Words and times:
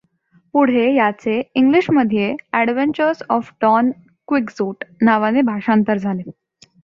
पुढे 0.53 0.85
याचे 0.93 1.33
ईंग्लिशमध्ये 1.55 2.33
ऍड्व्हेन्चर्स 2.53 3.21
ऑफ 3.29 3.51
डॉन 3.61 3.91
क्विक्झोट 4.27 4.83
नावाने 5.01 5.41
भाषांतर 5.43 5.97
झाले. 5.97 6.29